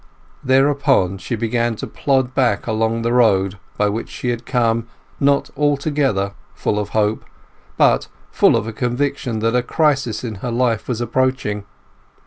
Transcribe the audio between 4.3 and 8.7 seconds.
come not altogether full of hope, but full of